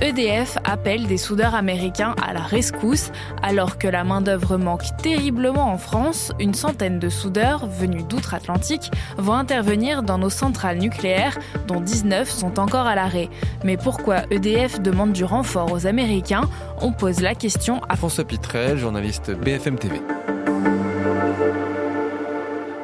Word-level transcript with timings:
EDF 0.00 0.58
appelle 0.64 1.06
des 1.06 1.16
soudeurs 1.16 1.54
américains 1.54 2.14
à 2.24 2.32
la 2.32 2.40
rescousse. 2.40 3.10
Alors 3.42 3.78
que 3.78 3.88
la 3.88 4.04
main-d'œuvre 4.04 4.56
manque 4.56 4.96
terriblement 5.02 5.72
en 5.72 5.78
France, 5.78 6.32
une 6.38 6.54
centaine 6.54 6.98
de 6.98 7.08
soudeurs 7.08 7.66
venus 7.66 8.06
d'outre-Atlantique 8.06 8.90
vont 9.16 9.34
intervenir 9.34 10.02
dans 10.02 10.18
nos 10.18 10.30
centrales 10.30 10.78
nucléaires, 10.78 11.38
dont 11.66 11.80
19 11.80 12.30
sont 12.30 12.60
encore 12.60 12.86
à 12.86 12.94
l'arrêt. 12.94 13.28
Mais 13.64 13.76
pourquoi 13.76 14.22
EDF 14.30 14.80
demande 14.80 15.12
du 15.12 15.24
renfort 15.24 15.72
aux 15.72 15.86
Américains? 15.86 16.48
On 16.80 16.92
pose 16.92 17.20
la 17.20 17.34
question 17.34 17.80
à 17.88 17.96
François 17.96 18.24
Pitrel, 18.24 18.78
journaliste 18.78 19.32
BFM 19.32 19.78
TV. 19.78 20.00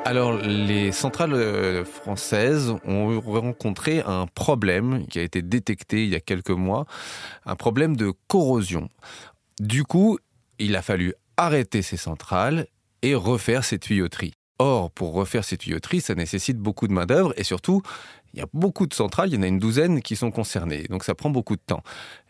Alors, 0.07 0.36
les 0.36 0.93
centrales 0.93 1.32
euh, 1.32 1.82
françaises 1.82 2.75
ont 2.84 3.21
rencontré 3.21 4.03
un 4.04 4.27
problème 4.27 5.07
qui 5.07 5.18
a 5.18 5.23
été 5.23 5.41
détecté 5.41 6.04
il 6.04 6.11
y 6.11 6.14
a 6.14 6.21
quelques 6.21 6.50
mois, 6.50 6.84
un 7.46 7.57
problème 7.57 7.96
de 7.96 8.12
corrosion. 8.29 8.90
Du 9.61 9.82
coup, 9.85 10.18
il 10.59 10.76
a 10.76 10.82
fallu 10.82 11.14
arrêter 11.39 11.81
ces 11.81 11.96
centrales 11.96 12.67
et 13.00 13.14
refaire 13.14 13.64
ces 13.64 13.79
tuyauteries. 13.79 14.35
Or, 14.59 14.90
pour 14.90 15.14
refaire 15.14 15.43
ces 15.43 15.57
tuyauteries, 15.57 16.03
ça 16.03 16.14
nécessite 16.14 16.59
beaucoup 16.59 16.86
de 16.86 16.93
main-d'œuvre 16.93 17.32
et 17.39 17.43
surtout, 17.43 17.81
il 18.34 18.40
y 18.40 18.43
a 18.43 18.46
beaucoup 18.53 18.86
de 18.86 18.93
centrales, 18.93 19.31
il 19.31 19.36
y 19.36 19.39
en 19.39 19.43
a 19.43 19.46
une 19.46 19.59
douzaine 19.59 20.03
qui 20.03 20.17
sont 20.17 20.31
concernées, 20.31 20.84
donc 20.90 21.03
ça 21.04 21.14
prend 21.14 21.31
beaucoup 21.31 21.57
de 21.57 21.62
temps. 21.67 21.82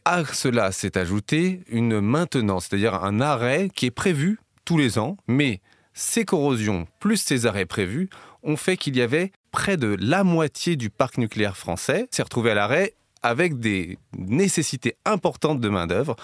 À 0.04 0.24
cela 0.24 0.70
s'est 0.70 0.96
ajouté 0.96 1.62
une 1.68 2.00
maintenance, 2.00 2.66
c'est-à-dire 2.66 3.02
un 3.02 3.20
arrêt 3.20 3.68
qui 3.74 3.86
est 3.86 3.90
prévu 3.90 4.38
tous 4.64 4.78
les 4.78 4.96
ans, 4.98 5.16
mais 5.26 5.60
ces 5.94 6.24
corrosions, 6.24 6.86
plus 6.98 7.16
ces 7.16 7.46
arrêts 7.46 7.66
prévus, 7.66 8.10
ont 8.42 8.56
fait 8.56 8.76
qu'il 8.76 8.96
y 8.96 9.00
avait 9.00 9.32
près 9.52 9.76
de 9.76 9.96
la 10.00 10.24
moitié 10.24 10.76
du 10.76 10.90
parc 10.90 11.16
nucléaire 11.16 11.56
français 11.56 12.08
s'est 12.10 12.22
retrouvé 12.22 12.50
à 12.50 12.54
l'arrêt 12.54 12.94
avec 13.22 13.58
des 13.58 13.98
nécessités 14.18 14.96
importantes 15.04 15.60
de 15.60 15.68
main-d'œuvre. 15.68 16.16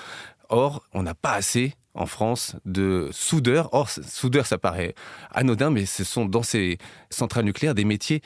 Or, 0.51 0.83
on 0.93 1.03
n'a 1.03 1.15
pas 1.15 1.33
assez 1.33 1.75
en 1.95 2.07
France 2.07 2.57
de 2.67 3.09
soudeurs. 3.13 3.73
Or, 3.73 3.89
soudeurs, 3.89 4.47
ça 4.47 4.59
paraît 4.59 4.95
anodin, 5.31 5.71
mais 5.71 5.87
ce 5.87 6.05
sont 6.05 6.27
dans 6.27 6.43
ces 6.43 6.79
centrales 7.09 7.45
nucléaires 7.45 7.75
des 7.75 7.85
métiers 7.85 8.21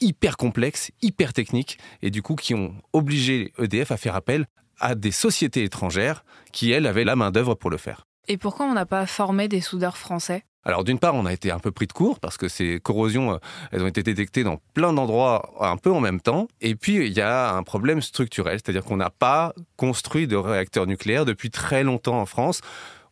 hyper 0.00 0.36
complexes, 0.36 0.90
hyper 1.02 1.32
techniques, 1.32 1.78
et 2.02 2.10
du 2.10 2.22
coup 2.22 2.34
qui 2.34 2.54
ont 2.54 2.74
obligé 2.92 3.52
EDF 3.58 3.92
à 3.92 3.96
faire 3.96 4.14
appel 4.14 4.46
à 4.78 4.94
des 4.94 5.12
sociétés 5.12 5.64
étrangères 5.64 6.24
qui, 6.52 6.70
elles, 6.70 6.86
avaient 6.86 7.04
la 7.04 7.16
main-d'œuvre 7.16 7.54
pour 7.54 7.70
le 7.70 7.78
faire. 7.78 8.06
Et 8.28 8.36
pourquoi 8.36 8.66
on 8.66 8.74
n'a 8.74 8.86
pas 8.86 9.06
formé 9.06 9.48
des 9.48 9.60
soudeurs 9.60 9.96
français? 9.96 10.44
Alors 10.66 10.82
d'une 10.82 10.98
part, 10.98 11.14
on 11.14 11.26
a 11.26 11.32
été 11.32 11.52
un 11.52 11.60
peu 11.60 11.70
pris 11.70 11.86
de 11.86 11.92
court 11.92 12.18
parce 12.18 12.36
que 12.36 12.48
ces 12.48 12.80
corrosions, 12.80 13.34
euh, 13.34 13.38
elles 13.70 13.82
ont 13.82 13.86
été 13.86 14.02
détectées 14.02 14.42
dans 14.42 14.60
plein 14.74 14.92
d'endroits 14.92 15.52
un 15.60 15.76
peu 15.76 15.92
en 15.92 16.00
même 16.00 16.20
temps. 16.20 16.48
Et 16.60 16.74
puis, 16.74 16.96
il 16.96 17.12
y 17.12 17.20
a 17.20 17.54
un 17.54 17.62
problème 17.62 18.02
structurel, 18.02 18.58
c'est-à-dire 18.58 18.84
qu'on 18.84 18.96
n'a 18.96 19.10
pas 19.10 19.54
construit 19.76 20.26
de 20.26 20.34
réacteur 20.34 20.88
nucléaire 20.88 21.24
depuis 21.24 21.50
très 21.50 21.84
longtemps 21.84 22.20
en 22.20 22.26
France. 22.26 22.62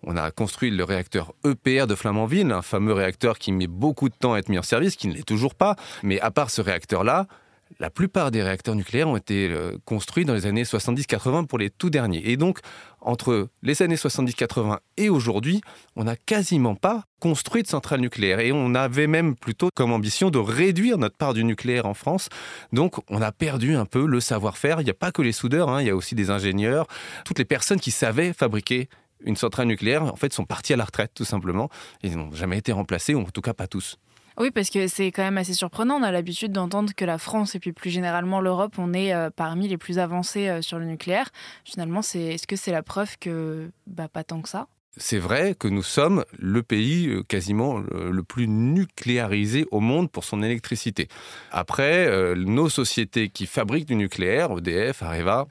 On 0.03 0.17
a 0.17 0.33
construit 0.33 0.71
le 0.71 0.83
réacteur 0.83 1.33
EPR 1.47 1.87
de 1.87 1.95
Flamanville, 1.95 2.51
un 2.51 2.61
fameux 2.61 2.93
réacteur 2.93 3.39
qui 3.39 3.53
met 3.53 3.69
beaucoup 3.69 4.09
de 4.09 4.15
temps 4.15 4.35
à 4.35 4.39
être 4.39 4.49
mis 4.49 4.59
en 4.59 4.63
service, 4.63 4.97
qui 4.97 5.07
ne 5.07 5.15
l'est 5.15 5.27
toujours 5.27 5.55
pas. 5.55 5.77
Mais 6.03 6.21
à 6.21 6.33
part 6.33 6.51
ce 6.51 6.61
réacteur-là, 6.61 7.29
la 7.81 7.91
plupart 7.91 8.31
des 8.31 8.43
réacteurs 8.43 8.75
nucléaires 8.75 9.09
ont 9.09 9.17
été 9.17 9.49
euh, 9.51 9.77
construits 9.85 10.25
dans 10.25 10.35
les 10.35 10.47
années 10.47 10.63
70-80 10.63 11.47
pour 11.47 11.59
les 11.59 11.71
tout 11.71 11.91
derniers. 11.91 12.31
Et 12.31 12.37
donc, 12.37 12.61
entre 13.01 13.49
les 13.63 13.83
années 13.83 13.97
70-80 13.97 14.79
et 14.97 15.09
aujourd'hui, 15.09 15.61
on 15.97 16.05
n'a 16.05 16.17
quasiment 16.17 16.75
pas 16.75 17.05
construit 17.21 17.63
de 17.63 17.69
centrales 17.69 18.01
nucléaires. 18.01 18.41
Et 18.41 18.53
on 18.53 18.75
avait 18.75 19.07
même 19.07 19.35
plutôt 19.35 19.71
comme 19.75 19.93
ambition 19.93 20.31
de 20.31 20.39
réduire 20.39 20.99
notre 20.99 21.17
part 21.17 21.35
du 21.35 21.45
nucléaire 21.45 21.87
en 21.87 21.95
France. 21.95 22.29
Donc, 22.73 22.97
on 23.11 23.21
a 23.21 23.33
perdu 23.33 23.75
un 23.75 23.87
peu 23.87 24.07
le 24.07 24.21
savoir-faire. 24.21 24.81
Il 24.81 24.85
n'y 24.85 24.91
a 24.91 24.95
pas 24.95 25.13
que 25.13 25.23
les 25.23 25.33
soudeurs, 25.33 25.69
hein, 25.69 25.81
il 25.83 25.87
y 25.87 25.91
a 25.91 25.97
aussi 25.97 26.15
des 26.15 26.31
ingénieurs. 26.31 26.87
Toutes 27.25 27.39
les 27.39 27.45
personnes 27.45 27.81
qui 27.81 27.91
savaient 27.91 28.33
fabriquer 28.33 28.89
une 29.25 29.37
centrale 29.37 29.67
nucléaire, 29.67 30.03
en 30.05 30.17
fait, 30.17 30.33
sont 30.33 30.45
parties 30.45 30.75
à 30.75 30.77
la 30.77 30.85
retraite, 30.85 31.13
tout 31.15 31.25
simplement. 31.25 31.71
Ils 32.03 32.17
n'ont 32.17 32.33
jamais 32.33 32.59
été 32.59 32.73
remplacés, 32.73 33.15
ou 33.15 33.21
en 33.21 33.31
tout 33.31 33.41
cas 33.41 33.55
pas 33.55 33.67
tous. 33.67 33.99
Oui, 34.37 34.51
parce 34.51 34.71
que 34.71 34.89
c'est 34.89 35.13
quand 35.13 35.23
même 35.23 35.39
assez 35.39 35.55
surprenant. 35.55 35.97
On 35.97 36.03
a 36.03 36.11
l'habitude 36.11 36.51
d'entendre 36.51 36.93
que 36.95 37.05
la 37.05 37.19
France 37.19 37.55
et 37.55 37.61
puis 37.61 37.73
plus 37.73 37.91
généralement 37.91 38.41
l'Europe, 38.41 38.75
on 38.79 38.93
est 38.93 39.15
euh, 39.15 39.31
parmi 39.31 39.69
les 39.69 39.79
plus 39.79 39.99
avancés 39.99 40.49
euh, 40.49 40.61
sur 40.61 40.79
le 40.79 40.87
nucléaire. 40.87 41.31
Finalement, 41.65 42.03
c'est, 42.03 42.21
est-ce 42.21 42.47
que 42.47 42.57
c'est 42.57 42.73
la 42.73 42.83
preuve 42.83 43.17
que 43.19 43.71
bah, 43.87 44.09
pas 44.09 44.25
tant 44.25 44.43
que 44.43 44.49
ça? 44.49 44.67
C'est 44.97 45.19
vrai 45.19 45.57
que 45.59 45.67
nous 45.67 45.83
sommes 45.83 46.25
le 46.39 46.63
pays 46.63 47.09
euh, 47.09 47.23
quasiment 47.23 47.79
le 47.79 48.23
plus 48.23 48.49
nucléarisé 48.49 49.67
au 49.71 49.81
monde 49.81 50.11
pour 50.11 50.25
son 50.25 50.43
électricité. 50.43 51.09
Après, 51.51 52.35
nos 52.37 52.69
sociétés 52.69 53.29
qui 53.29 53.47
fabriquent 53.47 53.87
du 53.87 53.97
nucléaire, 53.97 54.51
EDF, 54.59 55.03
Areva, 55.03 55.47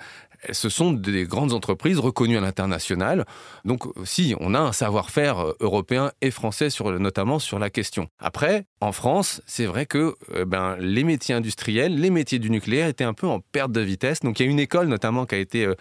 ce 0.51 0.69
sont 0.69 0.91
des 0.91 1.25
grandes 1.25 1.53
entreprises 1.53 1.99
reconnues 1.99 2.37
à 2.37 2.41
l'international. 2.41 3.25
Donc 3.65 3.83
si, 4.03 4.35
on 4.39 4.53
a 4.53 4.59
un 4.59 4.71
savoir-faire 4.71 5.39
euh, 5.39 5.57
européen 5.59 6.11
et 6.21 6.31
français 6.31 6.69
sur, 6.69 6.91
notamment 6.99 7.39
sur 7.39 7.59
la 7.59 7.69
question. 7.69 8.07
Après, 8.19 8.65
en 8.81 8.91
France, 8.91 9.41
c'est 9.45 9.65
vrai 9.65 9.85
que 9.85 10.15
euh, 10.33 10.45
ben, 10.45 10.75
les 10.79 11.03
métiers 11.03 11.35
industriels, 11.35 11.99
les 11.99 12.09
métiers 12.09 12.39
du 12.39 12.49
nucléaire 12.49 12.87
étaient 12.87 13.03
un 13.03 13.13
peu 13.13 13.27
en 13.27 13.39
perte 13.39 13.71
de 13.71 13.81
vitesse. 13.81 14.19
Donc 14.21 14.39
il 14.39 14.45
y 14.45 14.49
a 14.49 14.51
une 14.51 14.59
école 14.59 14.87
notamment 14.87 15.25
qui 15.25 15.35
a 15.35 15.39
été 15.39 15.65
euh, 15.65 15.75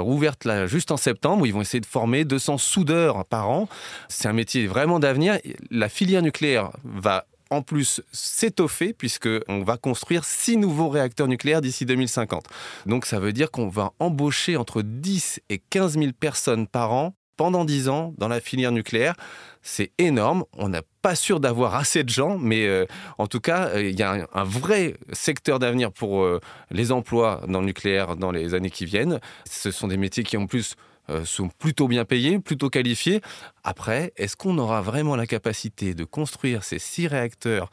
rouverte 0.00 0.44
là, 0.44 0.66
juste 0.66 0.90
en 0.90 0.96
septembre 0.96 1.42
où 1.42 1.46
ils 1.46 1.54
vont 1.54 1.60
essayer 1.60 1.80
de 1.80 1.86
former 1.86 2.24
200 2.24 2.58
soudeurs 2.58 3.24
par 3.24 3.50
an. 3.50 3.68
C'est 4.08 4.28
un 4.28 4.32
métier 4.32 4.66
vraiment 4.66 4.98
d'avenir. 4.98 5.38
La 5.70 5.88
filière 5.88 6.22
nucléaire 6.22 6.70
va 6.84 7.26
en 7.50 7.62
plus 7.62 8.02
s'étoffer 8.12 8.92
puisqu'on 8.92 9.62
va 9.62 9.76
construire 9.76 10.24
six 10.24 10.56
nouveaux 10.56 10.88
réacteurs 10.88 11.28
nucléaires 11.28 11.60
d'ici 11.60 11.86
2050. 11.86 12.46
Donc 12.86 13.06
ça 13.06 13.18
veut 13.18 13.32
dire 13.32 13.50
qu'on 13.50 13.68
va 13.68 13.92
embaucher 13.98 14.56
entre 14.56 14.82
10 14.82 15.40
et 15.48 15.58
15 15.58 15.98
000 15.98 16.12
personnes 16.18 16.66
par 16.66 16.92
an 16.92 17.14
pendant 17.38 17.64
10 17.64 17.88
ans 17.88 18.14
dans 18.18 18.28
la 18.28 18.40
filière 18.40 18.72
nucléaire. 18.72 19.14
C'est 19.62 19.92
énorme. 19.96 20.44
On 20.52 20.70
n'est 20.70 20.82
pas 21.00 21.14
sûr 21.14 21.40
d'avoir 21.40 21.74
assez 21.74 22.04
de 22.04 22.10
gens, 22.10 22.36
mais 22.36 22.66
euh, 22.66 22.84
en 23.16 23.26
tout 23.26 23.40
cas, 23.40 23.68
euh, 23.68 23.82
il 23.82 23.98
y 23.98 24.02
a 24.02 24.26
un, 24.32 24.44
vrai 24.44 24.96
secteur 25.12 25.58
d'avenir 25.58 25.92
pour 25.92 26.22
euh, 26.22 26.40
les 26.70 26.92
emplois 26.92 27.42
dans 27.48 27.60
le 27.60 27.66
nucléaire 27.66 28.16
dans 28.16 28.32
les 28.32 28.54
années 28.54 28.70
qui 28.70 28.84
viennent. 28.84 29.20
Ce 29.48 29.70
sont 29.70 29.88
des 29.88 29.96
métiers 29.96 30.24
qui, 30.24 30.36
en 30.36 30.46
plus, 30.46 30.74
sont 31.24 31.48
plutôt 31.48 31.88
bien 31.88 32.04
payés, 32.04 32.38
plutôt 32.38 32.70
qualifiés. 32.70 33.20
Après, 33.64 34.12
est-ce 34.16 34.36
qu'on 34.36 34.58
aura 34.58 34.80
vraiment 34.80 35.16
la 35.16 35.26
capacité 35.26 35.94
de 35.94 36.04
construire 36.04 36.64
ces 36.64 36.78
six 36.78 37.06
réacteurs 37.06 37.70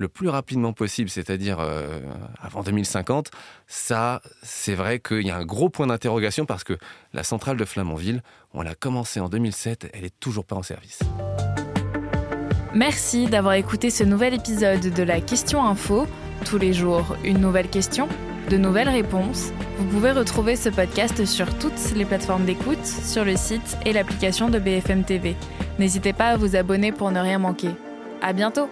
le 0.00 0.08
plus 0.08 0.28
rapidement 0.28 0.72
possible, 0.72 1.10
c'est-à-dire 1.10 1.58
euh, 1.60 2.00
avant 2.40 2.62
2050, 2.62 3.30
ça, 3.66 4.22
c'est 4.42 4.74
vrai 4.74 4.98
qu'il 4.98 5.26
y 5.26 5.30
a 5.30 5.36
un 5.36 5.44
gros 5.44 5.68
point 5.68 5.86
d'interrogation 5.86 6.46
parce 6.46 6.64
que 6.64 6.78
la 7.12 7.22
centrale 7.22 7.58
de 7.58 7.64
Flamanville, 7.66 8.22
on 8.54 8.62
l'a 8.62 8.74
commencée 8.74 9.20
en 9.20 9.28
2007, 9.28 9.90
elle 9.92 10.02
n'est 10.02 10.10
toujours 10.18 10.46
pas 10.46 10.56
en 10.56 10.62
service. 10.62 11.00
Merci 12.74 13.26
d'avoir 13.26 13.54
écouté 13.54 13.90
ce 13.90 14.02
nouvel 14.02 14.32
épisode 14.34 14.80
de 14.80 15.02
la 15.02 15.20
Question 15.20 15.64
Info. 15.64 16.06
Tous 16.46 16.56
les 16.56 16.72
jours, 16.72 17.16
une 17.22 17.38
nouvelle 17.38 17.68
question 17.68 18.08
de 18.50 18.56
nouvelles 18.56 18.88
réponses. 18.88 19.52
Vous 19.78 19.86
pouvez 19.86 20.10
retrouver 20.10 20.56
ce 20.56 20.68
podcast 20.68 21.24
sur 21.24 21.46
toutes 21.58 21.94
les 21.94 22.04
plateformes 22.04 22.44
d'écoute, 22.44 22.84
sur 22.84 23.24
le 23.24 23.36
site 23.36 23.78
et 23.86 23.92
l'application 23.92 24.48
de 24.48 24.58
BFM 24.58 25.04
TV. 25.04 25.36
N'hésitez 25.78 26.12
pas 26.12 26.30
à 26.30 26.36
vous 26.36 26.56
abonner 26.56 26.90
pour 26.90 27.12
ne 27.12 27.20
rien 27.20 27.38
manquer. 27.38 27.70
À 28.20 28.32
bientôt! 28.32 28.68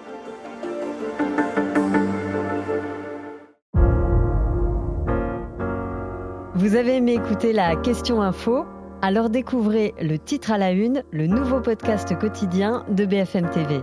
Vous 6.55 6.75
avez 6.75 6.97
aimé 6.97 7.13
écouter 7.13 7.53
la 7.53 7.77
question 7.77 8.21
info? 8.21 8.67
Alors 9.01 9.31
découvrez 9.31 9.95
le 10.01 10.19
titre 10.19 10.51
à 10.51 10.59
la 10.59 10.73
une, 10.73 11.05
le 11.13 11.29
nouveau 11.29 11.61
podcast 11.61 12.19
quotidien 12.19 12.85
de 12.91 13.07
BFM 13.07 13.49
TV. 13.51 13.81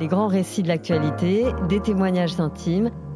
Les 0.00 0.06
grands 0.06 0.28
récits 0.28 0.62
de 0.62 0.68
l'actualité, 0.68 1.44
des 1.68 1.80
témoignages 1.80 2.40
intimes, 2.40 2.90